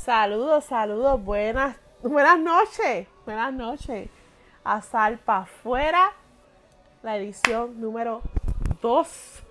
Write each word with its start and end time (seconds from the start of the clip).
Saludos, 0.00 0.64
saludos, 0.64 1.22
buenas, 1.22 1.76
buenas 2.02 2.38
noches, 2.38 3.06
buenas 3.26 3.52
noches. 3.52 4.08
A 4.64 4.80
Salpa 4.80 5.40
afuera, 5.40 6.12
la 7.02 7.18
edición 7.18 7.78
número 7.82 8.22
2. 8.80 9.42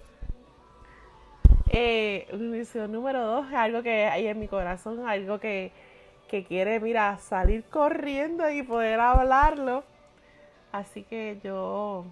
Eh, 1.68 2.26
edición 2.32 2.92
número 2.92 3.24
2 3.24 3.48
es 3.50 3.54
algo 3.54 3.84
que 3.84 4.06
hay 4.08 4.26
en 4.26 4.40
mi 4.40 4.48
corazón, 4.48 5.08
algo 5.08 5.40
que, 5.40 5.72
que 6.28 6.44
quiere, 6.44 6.80
mira, 6.80 7.20
salir 7.20 7.64
corriendo 7.66 8.50
y 8.50 8.64
poder 8.64 9.00
hablarlo. 9.00 9.84
Así 10.72 11.04
que 11.04 11.40
yo 11.44 12.06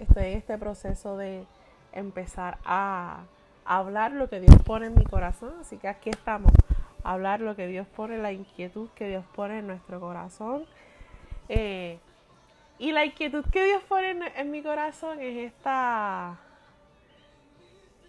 estoy 0.00 0.24
en 0.24 0.38
este 0.38 0.56
proceso 0.56 1.18
de 1.18 1.44
empezar 1.92 2.56
a 2.64 3.24
hablar 3.66 4.12
lo 4.12 4.30
que 4.30 4.40
Dios 4.40 4.56
pone 4.64 4.86
en 4.86 4.94
mi 4.94 5.04
corazón. 5.04 5.52
Así 5.60 5.76
que 5.76 5.86
aquí 5.86 6.08
estamos, 6.08 6.50
hablar 7.06 7.40
lo 7.40 7.54
que 7.54 7.68
Dios 7.68 7.86
pone, 7.86 8.18
la 8.18 8.32
inquietud 8.32 8.88
que 8.90 9.08
Dios 9.08 9.24
pone 9.34 9.60
en 9.60 9.68
nuestro 9.68 10.00
corazón. 10.00 10.66
Eh, 11.48 11.98
y 12.78 12.92
la 12.92 13.04
inquietud 13.04 13.44
que 13.52 13.64
Dios 13.64 13.82
pone 13.84 14.32
en, 14.34 14.50
mi 14.50 14.62
corazón 14.62 15.20
es 15.20 15.52
esta, 15.52 16.36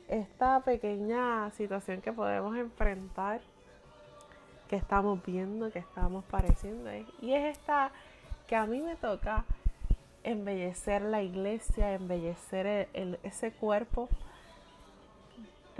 esta 0.07 0.61
pequeña 0.61 1.51
situación 1.51 2.01
que 2.01 2.11
podemos 2.11 2.57
enfrentar, 2.57 3.41
que 4.67 4.75
estamos 4.75 5.23
viendo, 5.23 5.71
que 5.71 5.79
estamos 5.79 6.25
pareciendo. 6.25 6.89
Y 7.21 7.33
es 7.33 7.57
esta 7.57 7.91
que 8.47 8.55
a 8.55 8.65
mí 8.65 8.81
me 8.81 8.95
toca 8.95 9.45
embellecer 10.23 11.03
la 11.03 11.21
iglesia, 11.21 11.93
embellecer 11.93 12.89
ese 13.23 13.51
cuerpo 13.51 14.09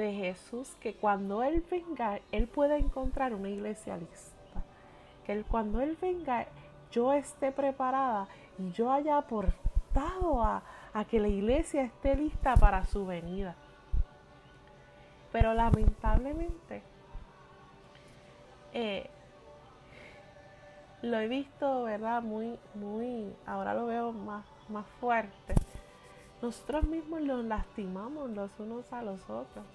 de 0.04 0.14
Jesús, 0.14 0.76
que 0.80 0.96
cuando 0.96 1.44
Él 1.44 1.64
venga, 1.70 2.20
Él 2.32 2.48
pueda 2.48 2.78
encontrar 2.78 3.34
una 3.34 3.50
iglesia 3.50 3.98
lista. 3.98 4.34
Que 5.26 5.34
él, 5.34 5.46
cuando 5.46 5.82
Él 5.82 5.98
venga, 6.02 6.48
yo 6.92 7.14
esté 7.14 7.52
preparada 7.52 8.28
y 8.58 8.72
yo 8.72 8.92
haya 8.92 9.17
aportado 9.17 10.42
a, 10.42 10.64
a 10.94 11.06
que 11.06 11.20
la 11.20 11.28
iglesia 11.28 11.84
esté 11.84 12.16
lista 12.16 12.56
para 12.56 12.86
su 12.86 13.06
venida. 13.06 13.56
Pero 15.31 15.54
lamentablemente, 15.54 16.82
eh, 18.73 19.09
lo 21.02 21.20
he 21.20 21.28
visto, 21.28 21.84
¿verdad? 21.84 22.22
Muy, 22.22 22.58
muy, 22.73 23.36
ahora 23.45 23.73
lo 23.73 23.86
veo 23.86 24.11
más, 24.11 24.45
más 24.70 24.86
fuerte. 25.00 25.56
Nosotros 26.42 26.86
mismos 26.86 27.22
nos 27.22 27.44
lastimamos 27.45 28.30
los 28.32 28.52
unos 28.59 28.92
a 28.94 29.02
los 29.02 29.22
otros. 29.30 29.66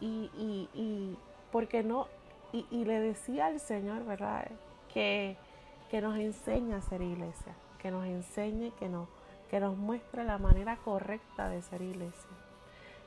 Y, 0.00 0.30
y, 0.36 0.68
y 0.74 1.16
porque 1.52 1.82
no, 1.82 2.08
y, 2.52 2.84
le 2.84 3.00
decía 3.00 3.46
al 3.46 3.60
Señor, 3.60 4.04
¿verdad? 4.04 4.50
Que, 4.92 5.36
que 5.90 6.00
nos 6.00 6.16
enseñe 6.16 6.74
a 6.74 6.80
ser 6.82 7.02
iglesia, 7.02 7.54
que 7.78 7.90
nos 7.90 8.04
enseñe, 8.06 8.72
que 8.78 8.88
nos, 8.88 9.08
que 9.50 9.60
nos 9.60 9.76
muestre 9.76 10.24
la 10.24 10.38
manera 10.38 10.76
correcta 10.76 11.48
de 11.48 11.62
ser 11.62 11.82
iglesia. 11.82 12.30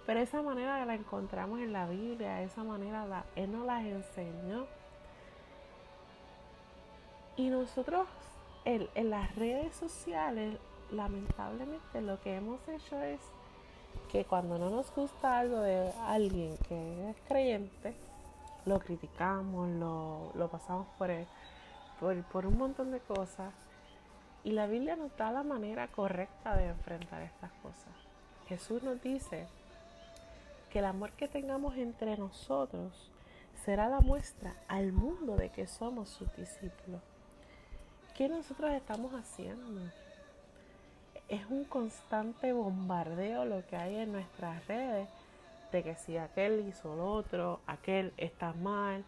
Pero 0.06 0.20
esa 0.20 0.42
manera 0.42 0.84
la 0.86 0.96
encontramos 0.96 1.60
en 1.60 1.74
la 1.74 1.88
Biblia, 1.88 2.42
esa 2.42 2.64
manera 2.64 3.06
la, 3.06 3.26
Él 3.36 3.52
nos 3.52 3.66
la 3.66 3.82
enseñó 3.82 4.66
y 7.40 7.50
nosotros 7.50 8.06
en, 8.66 9.10
las 9.10 9.34
redes 9.36 9.74
sociales, 9.74 10.58
lamentablemente 10.92 12.02
lo 12.02 12.20
que 12.20 12.36
hemos 12.36 12.60
hecho 12.68 13.00
es 13.02 13.22
que 14.12 14.26
cuando 14.26 14.58
no 14.58 14.70
nos 14.70 14.94
gusta 14.94 15.40
algo 15.40 15.60
de 15.62 15.92
alguien 16.08 16.58
que 16.68 17.10
es 17.10 17.16
creyente, 17.28 17.94
lo 18.66 18.80
criticamos, 18.80 19.70
lo, 20.36 20.50
pasamos 20.50 20.88
por, 20.98 21.10
por, 22.00 22.24
por, 22.24 22.46
un 22.46 22.58
montón 22.58 22.92
de 22.92 23.00
cosas. 23.00 23.54
Y 24.44 24.52
la 24.52 24.68
Biblia 24.68 24.96
nos 24.96 25.16
da 25.18 25.32
la 25.32 25.44
manera 25.44 25.88
correcta 25.88 26.56
de 26.56 26.68
enfrentar 26.68 27.22
estas 27.22 27.52
cosas. 27.62 27.94
Jesús 28.48 28.82
nos 28.82 29.02
dice 29.02 29.48
que 30.72 30.80
el 30.80 30.86
amor 30.86 31.12
que 31.12 31.28
tengamos 31.28 31.76
entre 31.78 32.18
nosotros 32.18 33.12
será 33.64 33.90
la 33.90 34.00
muestra 34.00 34.56
al 34.68 34.92
mundo 34.92 35.36
de 35.36 35.50
que 35.50 35.68
somos 35.68 36.10
sus 36.10 36.34
discípulos. 36.36 37.02
¿Qué 38.16 38.28
nosotros 38.30 38.72
estamos 38.72 39.14
haciendo? 39.14 39.82
Es 41.30 41.46
un 41.50 41.64
constante 41.64 42.54
bombardeo 42.54 43.46
lo 43.46 43.66
que 43.68 43.78
hay 43.78 43.98
en 43.98 44.12
nuestras 44.12 44.66
redes 44.68 45.08
de 45.72 45.84
que 45.84 45.96
si 45.96 46.18
aquel 46.18 46.68
hizo 46.68 46.96
lo 46.96 47.12
otro, 47.12 47.60
aquel 47.68 48.14
está 48.18 48.54
mal. 48.54 49.06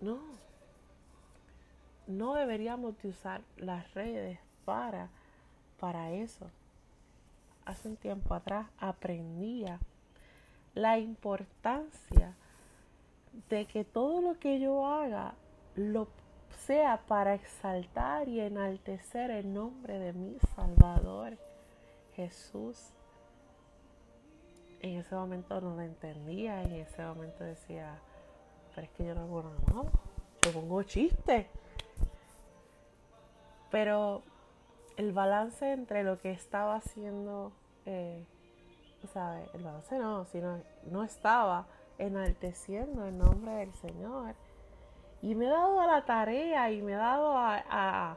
No, 0.00 0.18
no 2.06 2.34
deberíamos 2.34 3.00
de 3.02 3.08
usar 3.08 3.40
las 3.56 3.92
redes 3.94 4.38
para, 4.64 5.08
para 5.80 6.12
eso. 6.12 6.46
Hace 7.64 7.88
un 7.88 7.96
tiempo 7.96 8.34
atrás 8.34 8.66
aprendía 8.78 9.80
la 10.74 10.98
importancia 10.98 12.34
de 13.48 13.64
que 13.66 13.84
todo 13.84 14.20
lo 14.20 14.38
que 14.38 14.60
yo 14.60 14.86
haga 14.86 15.34
lo 15.74 16.06
sea 16.56 17.00
para 17.06 17.34
exaltar 17.34 18.28
y 18.28 18.40
enaltecer 18.40 19.30
el 19.30 19.52
nombre 19.52 19.98
de 19.98 20.12
mi 20.12 20.36
Salvador 20.54 21.36
Jesús. 22.14 22.90
En 24.80 24.98
ese 24.98 25.14
momento 25.14 25.60
no 25.60 25.76
lo 25.76 25.82
entendía, 25.82 26.62
en 26.62 26.72
ese 26.72 27.02
momento 27.02 27.44
decía, 27.44 27.98
pero 28.74 28.86
es 28.86 28.92
que 28.92 29.04
yo 29.04 29.14
no 29.14 29.22
hago 29.22 29.42
nada 29.42 29.90
yo 30.42 30.52
pongo 30.52 30.82
chiste. 30.84 31.48
Pero 33.70 34.22
el 34.96 35.12
balance 35.12 35.72
entre 35.72 36.04
lo 36.04 36.18
que 36.18 36.30
estaba 36.30 36.76
haciendo, 36.76 37.52
eh, 37.84 38.24
¿sabe? 39.12 39.48
El 39.54 39.64
balance 39.64 39.98
no, 39.98 40.24
sino 40.26 40.60
no 40.90 41.02
estaba 41.02 41.66
enalteciendo 41.98 43.06
el 43.06 43.18
nombre 43.18 43.52
del 43.52 43.74
Señor 43.74 44.34
y 45.22 45.34
me 45.34 45.46
he 45.46 45.48
dado 45.48 45.80
a 45.80 45.86
la 45.86 46.04
tarea 46.04 46.70
y 46.70 46.82
me 46.82 46.92
he 46.92 46.96
dado 46.96 47.36
a, 47.36 48.16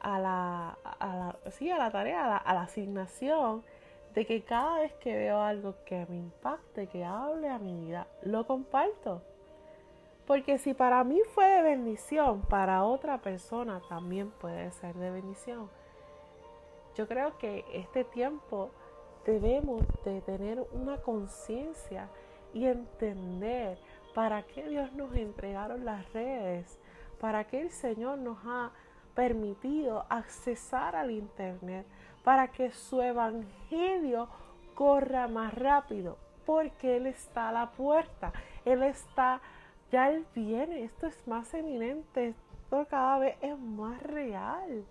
a, 0.00 0.18
la, 0.18 0.78
a 0.98 1.16
la, 1.16 1.36
sí, 1.50 1.70
a 1.70 1.78
la 1.78 1.90
tarea, 1.90 2.36
a 2.36 2.54
la, 2.54 2.62
asignación 2.62 3.64
de 4.14 4.24
que 4.24 4.42
cada 4.42 4.78
vez 4.78 4.92
que 4.94 5.14
veo 5.14 5.40
algo 5.40 5.74
que 5.84 6.06
me 6.08 6.16
impacte, 6.16 6.86
que 6.86 7.04
hable 7.04 7.48
a 7.48 7.58
mi 7.58 7.86
vida, 7.86 8.06
lo 8.22 8.46
comparto. 8.46 9.22
Porque 10.26 10.58
si 10.58 10.74
para 10.74 11.04
mí 11.04 11.20
fue 11.34 11.46
de 11.48 11.62
bendición, 11.62 12.42
para 12.42 12.84
otra 12.84 13.18
persona 13.18 13.80
también 13.88 14.30
puede 14.30 14.72
ser 14.72 14.94
de 14.94 15.10
bendición. 15.10 15.68
Yo 16.96 17.06
creo 17.06 17.36
que 17.38 17.64
este 17.72 18.04
tiempo 18.04 18.70
debemos 19.26 19.82
de 20.04 20.20
tener 20.22 20.66
una 20.72 20.96
conciencia 20.98 22.08
y 22.54 22.66
entender 22.66 23.76
para 24.16 24.44
qué 24.44 24.66
Dios 24.66 24.94
nos 24.94 25.14
entregaron 25.14 25.84
las 25.84 26.10
redes, 26.14 26.80
para 27.20 27.44
qué 27.44 27.60
el 27.60 27.70
Señor 27.70 28.16
nos 28.16 28.38
ha 28.46 28.70
permitido 29.14 30.06
accesar 30.08 30.96
al 30.96 31.10
Internet, 31.10 31.86
para 32.24 32.48
que 32.48 32.72
su 32.72 33.02
evangelio 33.02 34.26
corra 34.74 35.28
más 35.28 35.52
rápido, 35.52 36.16
porque 36.46 36.96
Él 36.96 37.06
está 37.06 37.50
a 37.50 37.52
la 37.52 37.72
puerta, 37.72 38.32
Él 38.64 38.84
está, 38.84 39.42
ya 39.92 40.08
Él 40.08 40.24
viene, 40.34 40.84
esto 40.84 41.08
es 41.08 41.28
más 41.28 41.52
eminente, 41.52 42.28
esto 42.28 42.86
cada 42.88 43.18
vez 43.18 43.36
es 43.42 43.58
más 43.58 44.02
real. 44.02 44.82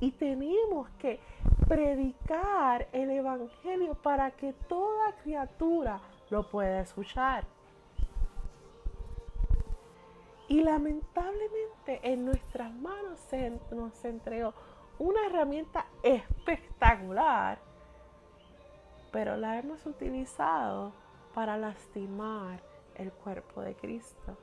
Y 0.00 0.10
tenemos 0.10 0.90
que 0.98 1.18
predicar 1.66 2.88
el 2.92 3.10
Evangelio 3.10 3.94
para 3.94 4.32
que 4.32 4.52
toda 4.68 5.12
criatura 5.22 5.98
lo 6.28 6.46
pueda 6.50 6.82
escuchar. 6.82 7.46
Y 10.48 10.62
lamentablemente 10.62 12.00
en 12.02 12.26
nuestras 12.26 12.72
manos 12.74 13.20
nos 13.70 14.04
entregó 14.04 14.52
una 14.98 15.26
herramienta 15.26 15.86
espectacular, 16.02 17.58
pero 19.10 19.36
la 19.36 19.58
hemos 19.58 19.86
utilizado 19.86 20.92
para 21.34 21.56
lastimar 21.56 22.60
el 22.94 23.10
cuerpo 23.10 23.60
de 23.62 23.74
Cristo, 23.74 24.36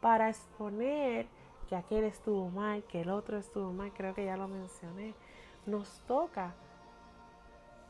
para 0.00 0.28
exponer 0.28 1.26
que 1.68 1.76
aquel 1.76 2.04
estuvo 2.04 2.48
mal, 2.48 2.84
que 2.84 3.00
el 3.02 3.10
otro 3.10 3.38
estuvo 3.38 3.72
mal, 3.72 3.92
creo 3.92 4.14
que 4.14 4.24
ya 4.24 4.36
lo 4.36 4.48
mencioné. 4.48 5.14
Nos 5.66 6.00
toca 6.06 6.54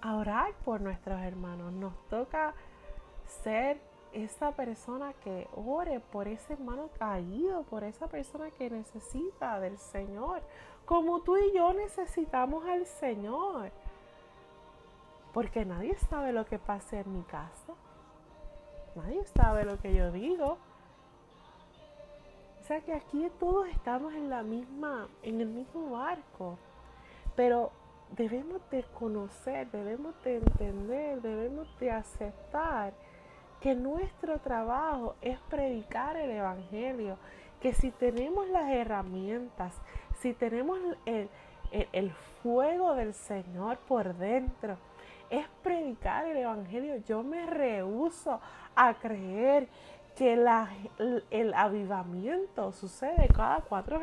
orar 0.02 0.52
por 0.64 0.81
nuestros 0.81 1.20
hermanos, 1.20 1.72
nos 1.72 1.94
toca 2.08 2.54
ser 3.26 3.81
esa 4.12 4.52
persona 4.52 5.12
que 5.25 5.49
ore 5.55 6.00
por 6.00 6.28
ese 6.28 6.55
hermano 6.55 6.88
caído, 6.99 7.62
por 7.64 7.84
esa 7.84 8.06
persona 8.06 8.50
que 8.50 8.70
necesita 8.70 9.60
del 9.60 9.78
Señor, 9.78 10.43
como 10.84 11.20
tú 11.20 11.37
y 11.37 11.52
yo 11.55 11.72
necesitamos 11.72 12.64
al 12.66 12.87
Señor. 12.87 13.70
Porque 15.32 15.64
nadie 15.64 15.94
sabe 15.96 16.32
lo 16.32 16.46
que 16.46 16.58
pasa 16.58 17.00
en 17.00 17.12
mi 17.12 17.22
casa. 17.22 17.75
Nadie 18.94 19.25
sabe 19.26 19.64
lo 19.64 19.78
que 19.78 19.94
yo 19.94 20.11
digo. 20.11 20.58
sea 22.62 22.81
que 22.81 22.93
aquí 22.93 23.31
todos 23.38 23.69
estamos 23.69 24.12
en 24.14 24.28
la 24.31 24.43
misma, 24.43 25.08
en 25.22 25.40
el 25.40 25.49
mismo 25.49 25.90
barco. 25.90 26.58
Pero 27.37 27.70
debemos 28.16 28.61
de 28.70 28.82
conocer, 28.99 29.70
debemos 29.70 30.14
de 30.25 30.37
entender, 30.37 31.20
debemos 31.20 31.69
de 31.78 31.90
aceptar 31.90 32.93
que 33.60 33.75
nuestro 33.75 34.38
trabajo 34.38 35.16
es 35.20 35.38
predicar 35.50 36.16
el 36.16 36.31
Evangelio, 36.31 37.19
que 37.60 37.72
si 37.72 37.90
tenemos 37.90 38.49
las 38.49 38.70
herramientas, 38.70 39.75
si 40.20 40.32
tenemos 40.32 40.78
el, 41.06 41.28
el, 41.93 42.12
fuego 42.43 42.94
del 42.94 43.14
Señor 43.14 43.78
por 43.78 44.14
dentro, 44.14 44.76
es 45.31 45.46
predicar 45.62 46.26
el 46.26 46.37
Evangelio. 46.38 46.96
Yo 47.06 47.22
me 47.22 47.46
rehuso 47.46 48.40
a 48.76 48.94
creer 48.94 49.69
que 50.19 50.32
el, 50.32 51.54
avivamiento 51.54 52.72
sucede 52.72 53.28
cada 53.28 53.61
cuatro, 53.61 54.00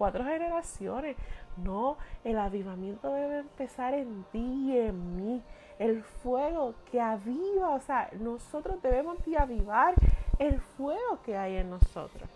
cuatro 0.00 0.24
generaciones. 0.24 1.14
No, 1.58 1.98
el 2.24 2.38
avivamiento 2.38 3.12
debe 3.12 3.40
empezar 3.40 3.92
en 3.92 4.24
ti 4.32 4.38
y 4.38 4.78
en 4.78 5.16
mí. 5.16 5.42
El 5.78 6.02
fuego 6.02 6.74
que 6.90 7.02
aviva, 7.02 7.74
o 7.74 7.80
sea, 7.80 8.08
nosotros 8.18 8.80
debemos 8.80 9.22
de 9.26 9.36
avivar 9.36 9.94
el 10.38 10.58
fuego 10.58 11.20
que 11.22 11.36
hay 11.36 11.58
en 11.58 11.68
nosotros. 11.68 12.30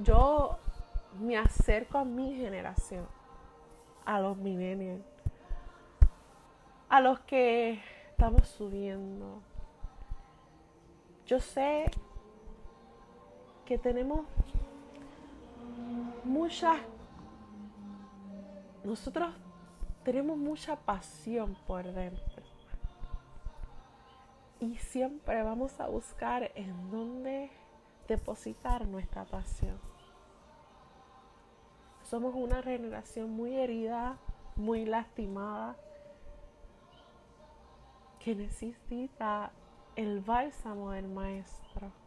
Yo 0.00 0.58
me 1.20 1.38
acerco 1.38 1.98
a 1.98 2.04
mi 2.04 2.34
generación, 2.34 3.06
a 4.04 4.18
los 4.18 4.36
millennials, 4.36 5.04
a 6.88 7.00
los 7.00 7.20
que 7.20 7.80
estamos 8.10 8.48
subiendo. 8.48 9.40
Yo 11.26 11.38
sé 11.38 11.92
que 13.66 13.78
tenemos 13.78 14.26
muchas, 16.26 16.78
nosotros 18.84 19.34
tenemos 20.04 20.36
mucha 20.36 20.76
pasión 20.76 21.56
por 21.66 21.84
dentro. 21.84 22.42
Y 24.60 24.76
siempre 24.76 25.42
vamos 25.42 25.78
a 25.80 25.86
buscar 25.86 26.50
en 26.54 26.90
dónde 26.90 27.50
depositar 28.08 28.86
nuestra 28.86 29.24
pasión. 29.24 29.78
Somos 32.02 32.34
una 32.34 32.62
generación 32.62 33.30
muy 33.30 33.56
herida, 33.56 34.16
muy 34.54 34.84
lastimada, 34.84 35.76
que 38.20 38.34
necesita 38.34 39.52
el 39.96 40.20
bálsamo 40.20 40.92
del 40.92 41.08
Maestro 41.08 42.05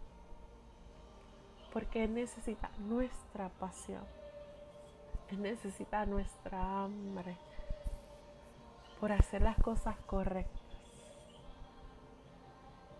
porque 1.73 2.07
necesita 2.07 2.69
nuestra 2.79 3.49
pasión. 3.49 4.03
Necesita 5.31 6.05
nuestra 6.05 6.83
hambre 6.83 7.37
por 8.99 9.11
hacer 9.11 9.41
las 9.41 9.57
cosas 9.57 9.95
correctas. 10.07 10.59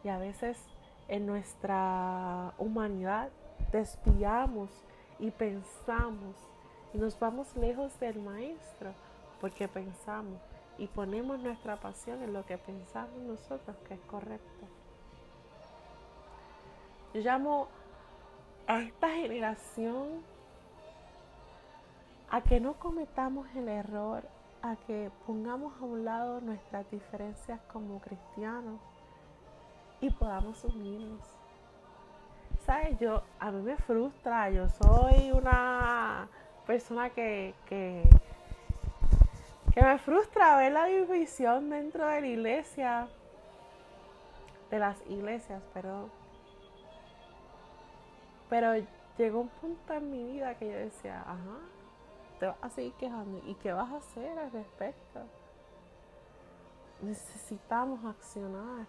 Y 0.03 0.09
a 0.09 0.17
veces 0.17 0.57
en 1.07 1.25
nuestra 1.25 2.53
humanidad 2.57 3.29
desviamos 3.71 4.69
y 5.19 5.31
pensamos 5.31 6.35
y 6.93 6.97
nos 6.97 7.19
vamos 7.19 7.55
lejos 7.55 7.99
del 7.99 8.21
Maestro 8.21 8.93
porque 9.41 9.67
pensamos 9.67 10.39
y 10.77 10.87
ponemos 10.87 11.39
nuestra 11.39 11.75
pasión 11.75 12.23
en 12.23 12.33
lo 12.33 12.45
que 12.45 12.57
pensamos 12.57 13.21
nosotros 13.23 13.75
que 13.87 13.95
es 13.95 13.99
correcto. 14.01 14.65
Yo 17.13 17.21
llamo 17.21 17.67
a 18.69 18.81
esta 18.81 19.09
generación 19.09 20.21
a 22.29 22.41
que 22.41 22.59
no 22.59 22.75
cometamos 22.75 23.47
el 23.55 23.67
error, 23.67 24.23
a 24.61 24.75
que 24.75 25.09
pongamos 25.25 25.73
a 25.81 25.85
un 25.85 26.05
lado 26.05 26.39
nuestras 26.39 26.89
diferencias 26.91 27.59
como 27.73 27.99
cristianos 27.99 28.79
y 29.99 30.11
podamos 30.11 30.63
unirnos. 30.63 31.27
¿Sabes? 32.63 32.99
Yo, 32.99 33.23
a 33.39 33.49
mí 33.49 33.63
me 33.63 33.75
frustra, 33.75 34.51
yo 34.51 34.69
soy 34.69 35.31
una 35.31 36.27
persona 36.67 37.09
que, 37.09 37.55
que, 37.65 38.07
que 39.73 39.81
me 39.81 39.97
frustra 39.97 40.57
ver 40.57 40.73
la 40.73 40.85
división 40.85 41.71
dentro 41.71 42.05
de 42.05 42.21
la 42.21 42.27
iglesia, 42.27 43.07
de 44.69 44.77
las 44.77 45.01
iglesias, 45.09 45.63
perdón 45.73 46.18
pero 48.49 48.73
llegó 49.17 49.41
un 49.41 49.49
punto 49.49 49.93
en 49.93 50.09
mi 50.09 50.23
vida 50.23 50.55
que 50.55 50.71
yo 50.71 50.77
decía, 50.77 51.21
ajá, 51.21 51.59
te 52.39 52.47
vas 52.47 52.57
a 52.61 52.69
seguir 52.69 52.93
quejando. 52.93 53.41
¿Y 53.45 53.55
qué 53.55 53.71
vas 53.71 53.91
a 53.91 53.97
hacer 53.97 54.37
al 54.39 54.51
respecto? 54.51 55.21
Necesitamos 57.01 58.03
accionar. 58.05 58.87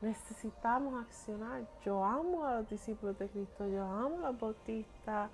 Necesitamos 0.00 1.02
accionar. 1.04 1.66
Yo 1.84 2.04
amo 2.04 2.46
a 2.46 2.56
los 2.56 2.68
discípulos 2.68 3.18
de 3.18 3.28
Cristo, 3.28 3.66
yo 3.68 3.84
amo 3.84 4.18
a 4.18 4.30
los 4.30 4.40
bautistas, 4.40 5.30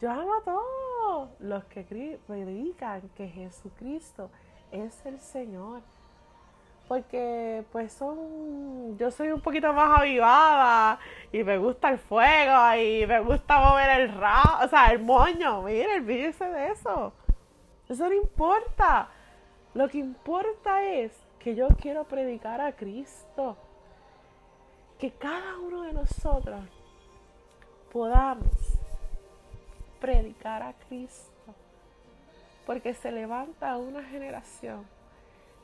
yo 0.00 0.10
amo 0.10 0.34
a 0.34 0.42
todos 0.42 1.30
los 1.40 1.64
que 1.64 2.20
predican 2.26 3.08
que 3.16 3.28
Jesucristo 3.28 4.30
es 4.70 5.04
el 5.04 5.18
Señor 5.18 5.82
porque 6.88 7.64
pues 7.70 7.92
son, 7.92 8.96
yo 8.96 9.10
soy 9.10 9.28
un 9.28 9.42
poquito 9.42 9.72
más 9.74 10.00
avivada 10.00 10.98
y 11.30 11.44
me 11.44 11.58
gusta 11.58 11.90
el 11.90 11.98
fuego 11.98 12.74
y 12.74 13.06
me 13.06 13.20
gusta 13.20 13.60
mover 13.60 14.00
el 14.00 14.14
ra, 14.14 14.60
o 14.64 14.68
sea, 14.68 14.86
el 14.86 15.00
moño, 15.00 15.62
miren, 15.62 16.02
olvídense 16.02 16.46
de 16.46 16.72
eso. 16.72 17.12
Eso 17.88 18.08
no 18.08 18.14
importa. 18.14 19.08
Lo 19.74 19.88
que 19.88 19.98
importa 19.98 20.82
es 20.82 21.12
que 21.38 21.54
yo 21.54 21.68
quiero 21.80 22.04
predicar 22.04 22.60
a 22.60 22.72
Cristo. 22.72 23.56
Que 24.98 25.10
cada 25.12 25.58
uno 25.58 25.82
de 25.82 25.92
nosotros 25.92 26.60
podamos 27.92 28.78
predicar 30.00 30.62
a 30.62 30.72
Cristo. 30.88 31.54
Porque 32.66 32.92
se 32.94 33.12
levanta 33.12 33.76
una 33.76 34.02
generación 34.04 34.97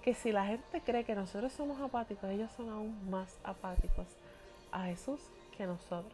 que 0.04 0.12
si 0.12 0.32
la 0.32 0.44
gente 0.44 0.82
cree 0.82 1.02
que 1.02 1.14
nosotros 1.14 1.50
somos 1.54 1.80
apáticos, 1.80 2.28
ellos 2.28 2.52
son 2.52 2.68
aún 2.68 3.10
más 3.10 3.38
apáticos 3.42 4.06
a 4.70 4.82
Jesús 4.82 5.18
que 5.56 5.66
nosotros. 5.66 6.12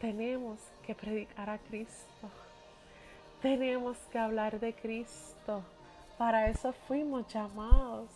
Tenemos 0.00 0.58
que 0.86 0.94
predicar 0.94 1.50
a 1.50 1.58
Cristo. 1.58 2.30
Tenemos 3.42 3.98
que 4.10 4.18
hablar 4.18 4.58
de 4.58 4.74
Cristo. 4.74 5.62
Para 6.16 6.48
eso 6.48 6.72
fuimos 6.72 7.28
llamados 7.28 8.08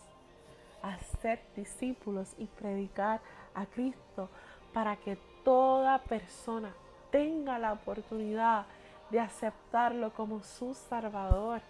a 0.81 0.97
ser 1.21 1.39
discípulos 1.55 2.33
y 2.39 2.47
predicar 2.47 3.21
a 3.53 3.67
Cristo 3.67 4.29
para 4.73 4.95
que 4.95 5.15
toda 5.43 5.99
persona 5.99 6.73
tenga 7.11 7.59
la 7.59 7.73
oportunidad 7.73 8.65
de 9.11 9.19
aceptarlo 9.19 10.11
como 10.11 10.41
su 10.41 10.73
Salvador 10.73 11.61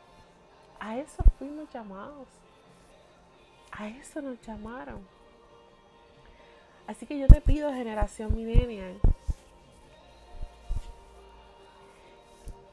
a 0.92 0.98
eso 0.98 1.24
fuimos 1.40 1.70
llamados. 1.74 2.28
A 3.72 3.88
eso 3.88 4.22
nos 4.22 4.42
llamaron. 4.42 5.00
Así 6.86 7.06
que 7.06 7.18
yo 7.18 7.28
te 7.28 7.40
pido, 7.40 7.72
generación 7.72 8.36
millennial, 8.36 9.00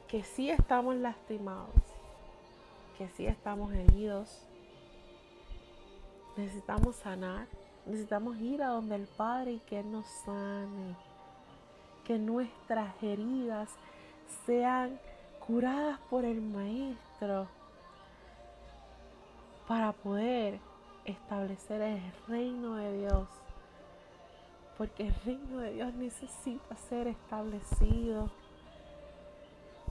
que 0.09 0.23
sí 0.23 0.49
estamos 0.49 0.95
lastimados, 0.97 1.81
que 2.97 3.07
sí 3.09 3.25
estamos 3.25 3.71
heridos, 3.73 4.43
necesitamos 6.35 6.97
sanar, 6.97 7.47
necesitamos 7.85 8.37
ir 8.39 8.61
a 8.61 8.69
donde 8.69 8.95
el 8.95 9.07
Padre 9.07 9.53
y 9.53 9.59
que 9.59 9.81
nos 9.83 10.05
sane, 10.25 10.95
que 12.03 12.17
nuestras 12.17 13.01
heridas 13.01 13.69
sean 14.45 14.99
curadas 15.47 15.99
por 16.09 16.25
el 16.25 16.41
Maestro 16.41 17.47
para 19.69 19.91
poder 19.91 20.59
establecer 21.05 21.79
el 21.79 22.01
reino 22.27 22.73
de 22.77 22.97
Dios. 23.01 23.27
Porque 24.79 25.05
el 25.09 25.15
reino 25.23 25.59
de 25.59 25.73
Dios 25.73 25.93
necesita 25.93 26.75
ser 26.75 27.05
establecido. 27.05 28.31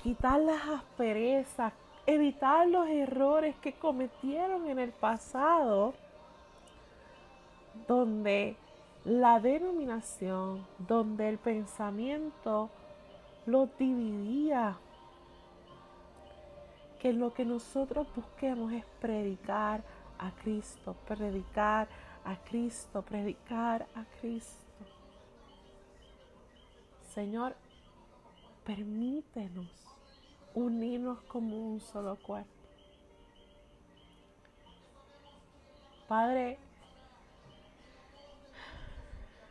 Quitar 0.03 0.41
las 0.41 0.67
asperezas, 0.67 1.73
evitar 2.07 2.67
los 2.67 2.89
errores 2.89 3.55
que 3.63 3.73
cometieron 3.73 4.69
en 4.69 4.81
el 4.81 4.91
pasado, 4.91 5.95
donde 7.87 8.57
la 9.05 9.39
denominación, 9.39 10.67
donde 10.89 11.29
el 11.29 11.39
pensamiento 11.39 12.69
lo 13.47 13.69
dividía 13.79 14.77
que 16.99 17.13
lo 17.13 17.33
que 17.33 17.45
nosotros 17.45 18.07
busquemos 18.15 18.73
es 18.73 18.85
predicar 19.01 19.83
a 20.19 20.31
Cristo, 20.43 20.97
predicar 21.07 21.89
a 22.25 22.37
Cristo, 22.37 23.03
predicar 23.03 23.87
a 23.95 24.05
Cristo. 24.21 24.85
Señor, 27.15 27.57
permítenos 28.65 29.67
unirnos 30.55 31.21
como 31.23 31.57
un 31.57 31.81
solo 31.81 32.17
cuerpo. 32.17 32.51
Padre, 36.09 36.59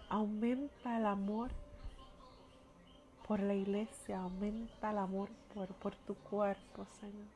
aumenta 0.10 0.98
el 0.98 1.06
amor 1.06 1.52
por 3.28 3.42
la 3.42 3.54
iglesia, 3.54 4.22
aumenta 4.22 4.92
el 4.92 4.98
amor 4.98 5.30
por, 5.82 5.96
tu 5.96 6.16
cuerpo, 6.16 6.86
Señor. 7.00 7.28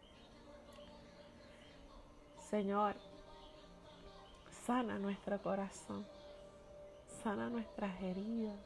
Señor, 2.50 2.96
sana 4.66 4.98
nuestro 4.98 5.42
corazón, 5.42 6.06
sana 7.22 7.50
nuestras 7.50 8.02
heridas. 8.02 8.58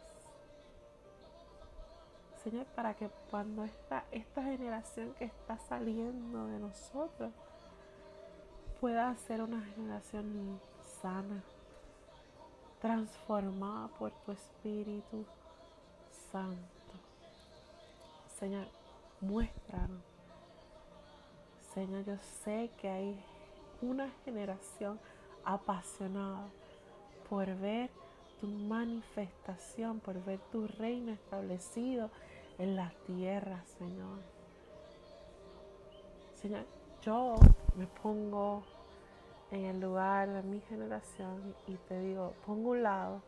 Señor, 2.43 2.67
para 2.75 2.93
que 2.93 3.09
cuando 3.31 3.63
esta, 3.63 4.03
esta 4.11 4.43
generación 4.43 5.15
que 5.17 5.25
está 5.25 5.57
saliendo 5.57 6.45
de 6.45 6.59
nosotros 6.59 7.31
pueda 8.79 9.15
ser 9.15 9.41
una 9.41 9.61
generación 9.61 10.59
sana, 11.01 11.41
transformada 12.79 13.87
por 13.97 14.11
tu 14.11 14.31
Espíritu 14.31 15.25
Santo. 16.31 16.75
Señor, 18.45 18.67
muéstranos. 19.21 20.03
Señor, 21.73 22.05
yo 22.05 22.15
sé 22.43 22.69
que 22.77 22.87
hay 22.87 23.19
una 23.81 24.11
generación 24.23 24.99
apasionada 25.43 26.47
por 27.27 27.47
ver 27.55 27.89
tu 28.39 28.45
manifestación, 28.45 29.99
por 29.99 30.23
ver 30.23 30.37
tu 30.51 30.67
reino 30.67 31.11
establecido 31.11 32.11
en 32.59 32.75
la 32.75 32.93
tierra, 33.07 33.63
Señor. 33.79 34.19
Señor, 36.35 36.65
yo 37.01 37.37
me 37.75 37.87
pongo 37.87 38.61
en 39.49 39.65
el 39.65 39.79
lugar 39.79 40.29
de 40.29 40.43
mi 40.43 40.59
generación 40.69 41.55
y 41.65 41.77
te 41.87 41.99
digo, 41.99 42.35
pongo 42.45 42.69
un 42.69 42.83
lado 42.83 43.23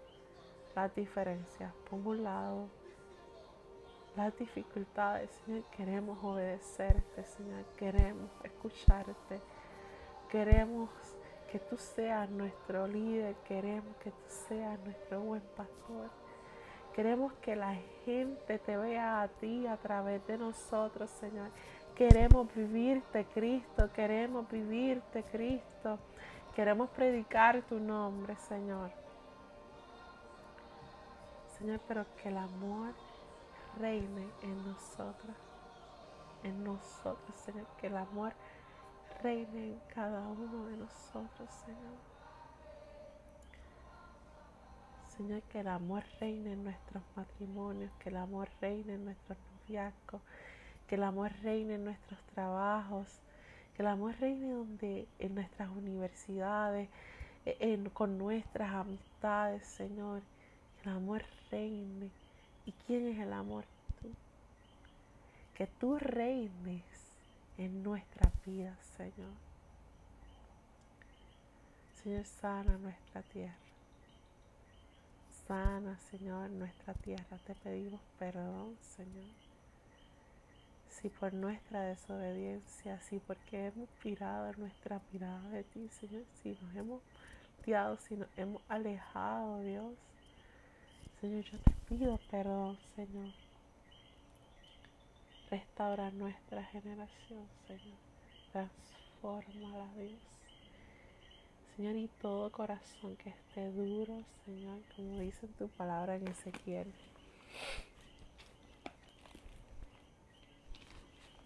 las 0.75 0.93
diferencias, 0.93 1.73
pongo 1.89 2.11
un 2.11 2.23
lado 2.23 2.67
las 4.17 4.35
dificultades, 4.35 5.29
Señor, 5.45 5.63
queremos 5.65 6.17
obedecerte, 6.23 7.23
Señor, 7.23 7.63
queremos 7.77 8.31
escucharte, 8.43 9.39
queremos 10.27 10.89
que 11.51 11.59
tú 11.59 11.77
seas 11.77 12.27
nuestro 12.31 12.87
líder, 12.87 13.35
queremos 13.47 13.95
que 13.97 14.09
tú 14.09 14.25
seas 14.27 14.79
nuestro 14.79 15.21
buen 15.21 15.43
pastor. 15.55 16.09
Queremos 16.95 17.31
que 17.33 17.55
la 17.55 17.75
gente 18.05 18.57
te 18.57 18.75
vea 18.75 19.21
a 19.21 19.27
ti 19.27 19.67
a 19.67 19.77
través 19.77 20.25
de 20.25 20.39
nosotros, 20.39 21.11
Señor. 21.11 21.51
Queremos 21.95 22.53
vivirte, 22.55 23.23
Cristo, 23.25 23.91
queremos 23.93 24.49
vivirte, 24.49 25.23
Cristo. 25.25 25.99
Queremos 26.55 26.89
predicar 26.89 27.61
tu 27.69 27.79
nombre, 27.79 28.35
Señor. 28.35 28.89
Señor, 31.59 31.79
pero 31.87 32.03
que 32.15 32.29
el 32.29 32.37
amor 32.37 32.93
reine 33.79 34.27
en 34.41 34.65
nosotros, 34.65 35.35
en 36.43 36.63
nosotros, 36.63 37.35
Señor, 37.35 37.67
que 37.79 37.87
el 37.87 37.97
amor 37.97 38.33
reine 39.21 39.73
en 39.73 39.79
cada 39.93 40.27
uno 40.27 40.65
de 40.67 40.77
nosotros, 40.77 41.49
Señor. 41.65 41.97
Señor, 45.15 45.41
que 45.43 45.61
el 45.61 45.67
amor 45.67 46.03
reine 46.19 46.53
en 46.53 46.63
nuestros 46.63 47.03
matrimonios, 47.15 47.91
que 47.99 48.09
el 48.09 48.17
amor 48.17 48.49
reine 48.61 48.93
en 48.93 49.05
nuestros 49.05 49.37
noviazgos, 49.51 50.21
que 50.87 50.95
el 50.95 51.03
amor 51.03 51.31
reine 51.41 51.75
en 51.75 51.85
nuestros 51.85 52.19
trabajos, 52.33 53.19
que 53.75 53.81
el 53.81 53.87
amor 53.87 54.15
reine 54.19 54.51
donde, 54.51 55.07
en 55.19 55.35
nuestras 55.35 55.69
universidades, 55.69 56.89
e, 57.45 57.89
con 57.93 58.17
nuestras 58.17 58.73
amistades, 58.73 59.65
Señor. 59.65 60.21
Que 60.75 60.89
el 60.89 60.95
amor 60.95 61.23
reine 61.49 62.11
¿Y 62.67 62.73
quién 62.85 63.07
es 63.07 63.17
el 63.17 63.31
amor? 63.31 63.63
Tú. 64.01 64.09
Que 65.55 65.67
tú 65.67 65.97
reines 65.97 66.83
en 67.57 67.81
nuestra 67.81 68.29
vida, 68.45 68.77
Señor. 68.97 69.31
Señor, 72.03 72.25
sana 72.25 72.77
nuestra 72.77 73.21
tierra. 73.21 73.55
Sana, 75.47 75.97
Señor, 76.11 76.49
nuestra 76.49 76.93
tierra. 76.93 77.37
Te 77.45 77.55
pedimos 77.55 78.01
perdón, 78.19 78.75
Señor. 78.81 79.31
Si 80.89 81.07
por 81.07 81.33
nuestra 81.33 81.83
desobediencia, 81.83 82.99
si 82.99 83.19
porque 83.19 83.67
hemos 83.67 83.87
tirado 84.03 84.51
nuestra 84.57 84.99
mirada 85.13 85.49
de 85.51 85.63
ti, 85.63 85.87
Señor, 85.87 86.23
si 86.43 86.57
nos 86.61 86.75
hemos 86.75 87.01
tirado, 87.63 87.97
si 87.97 88.17
nos 88.17 88.27
hemos 88.35 88.61
alejado, 88.67 89.61
Dios 89.61 89.93
Señor, 91.19 91.43
yo 91.45 91.57
te 91.57 91.71
pido 91.89 92.19
perdón, 92.29 92.77
Señor. 92.95 93.33
Restaura 95.49 96.11
nuestra 96.11 96.63
generación, 96.65 97.47
Señor. 97.65 97.97
Transforma 98.51 99.91
Dios. 99.95 100.19
Señor, 101.75 101.95
y 101.95 102.07
todo 102.21 102.51
corazón 102.51 103.15
que 103.15 103.29
esté 103.29 103.71
duro, 103.71 104.23
Señor, 104.45 104.79
como 104.95 105.19
dice 105.19 105.47
tu 105.57 105.67
palabra 105.69 106.17
en 106.17 106.27
Ezequiel. 106.27 106.93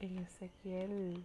En 0.02 0.18
Ezequiel 0.18 1.24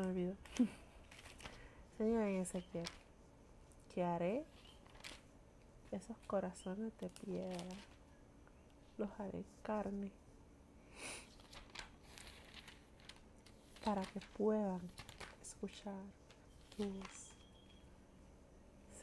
me 0.00 0.06
olvidó. 0.06 0.34
Señor 1.98 2.22
en 2.22 2.40
Ezequiel, 2.40 2.86
que 3.94 4.02
haré 4.02 4.44
esos 5.90 6.16
corazones 6.26 6.92
de 6.98 7.08
piedra, 7.08 7.76
los 8.96 9.10
haré 9.18 9.44
carne, 9.62 10.10
para 13.84 14.02
que 14.02 14.20
puedan 14.36 14.80
escuchar 15.42 16.02
tu 16.76 16.84
voz. 16.84 17.36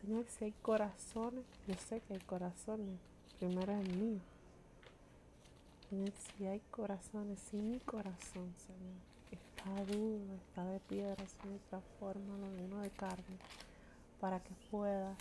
Señor, 0.02 0.26
si 0.28 0.46
hay 0.46 0.54
corazones, 0.62 1.46
yo 1.68 1.76
sé 1.76 2.00
que 2.02 2.14
hay 2.14 2.20
corazones, 2.22 3.00
primero 3.38 3.74
es 3.74 3.90
mío. 3.90 4.22
Señor, 5.90 6.12
si 6.12 6.46
hay 6.46 6.62
corazones, 6.72 7.40
si 7.40 7.58
mi 7.58 7.80
corazón, 7.80 8.54
Señor 8.58 9.17
está 9.58 9.86
duro, 9.86 10.36
está 10.36 10.64
de 10.66 10.80
piedra, 10.82 11.28
Señor, 11.28 11.60
transfórmalo 11.70 12.46
en 12.46 12.66
uno 12.66 12.82
de 12.82 12.92
carne 12.92 13.38
para 14.20 14.40
que 14.40 14.54
pueda 14.70 15.16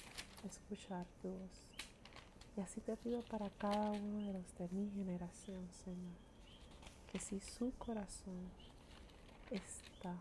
escuchar 0.44 1.06
tu 1.22 1.28
voz. 1.28 1.72
Y 2.56 2.60
así 2.60 2.80
te 2.80 2.96
pido 2.96 3.22
para 3.22 3.50
cada 3.50 3.90
uno 3.90 4.26
de 4.26 4.32
los 4.32 4.58
de 4.58 4.68
mi 4.68 4.90
generación, 4.90 5.68
Señor, 5.84 6.16
que 7.10 7.18
si 7.18 7.40
su 7.40 7.72
corazón 7.78 8.50
está 9.50 10.14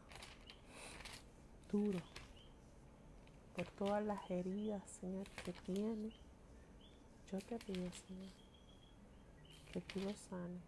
duro 1.72 2.00
por 3.56 3.66
todas 3.72 4.04
las 4.04 4.30
heridas, 4.30 4.82
Señor, 5.00 5.28
que 5.44 5.54
tiene, 5.54 6.12
yo 7.32 7.40
te 7.40 7.58
pido, 7.60 7.90
Señor, 8.08 8.32
que 9.72 9.82
tú 9.82 10.00
lo 10.02 10.14
sanes 10.14 10.64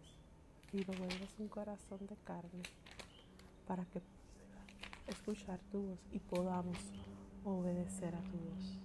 y 0.72 0.84
lo 0.84 0.92
vuelvas 0.94 1.38
un 1.38 1.48
corazón 1.48 2.06
de 2.06 2.16
carne 2.24 2.62
para 3.68 3.84
que 3.84 4.00
escuchar 5.06 5.58
tu 5.70 5.80
voz 5.82 5.98
y 6.10 6.18
podamos 6.18 6.78
obedecer 7.44 8.14
a 8.14 8.20
tu 8.22 8.38
voz. 8.38 8.78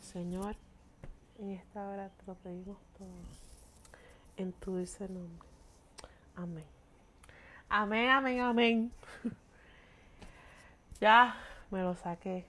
Señor, 0.00 0.56
en 1.38 1.50
esta 1.50 1.86
hora 1.86 2.08
te 2.08 2.26
lo 2.26 2.34
pedimos 2.36 2.78
todos 2.98 3.42
en 4.38 4.52
tu 4.52 4.72
dulce 4.72 5.08
nombre. 5.08 5.48
Amén. 6.34 6.64
Amén, 7.68 8.08
amén, 8.08 8.40
amén. 8.40 8.92
ya 11.00 11.36
me 11.70 11.82
lo 11.82 11.94
saqué. 11.94 12.46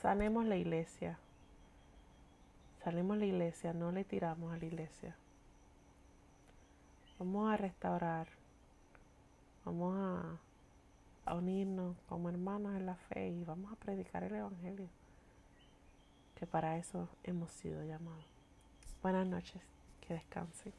Sanemos 0.00 0.46
la 0.46 0.56
iglesia. 0.56 1.18
Sanemos 2.82 3.18
la 3.18 3.26
iglesia, 3.26 3.74
no 3.74 3.92
le 3.92 4.04
tiramos 4.04 4.52
a 4.52 4.56
la 4.56 4.64
iglesia. 4.64 5.14
Vamos 7.18 7.52
a 7.52 7.56
restaurar 7.56 8.41
Vamos 9.64 9.96
a, 9.96 11.34
unirnos 11.34 11.96
como 12.08 12.28
hermanos 12.28 12.74
en 12.74 12.86
la 12.86 12.96
fe 12.96 13.30
y 13.30 13.44
vamos 13.44 13.72
a 13.72 13.76
predicar 13.76 14.24
el 14.24 14.34
Evangelio, 14.34 14.88
que 16.34 16.46
para 16.46 16.76
eso 16.78 17.08
hemos 17.22 17.52
sido 17.52 17.84
llamados. 17.84 18.26
Buenas 19.02 19.26
noches, 19.26 19.62
que 20.00 20.14
descansen. 20.14 20.72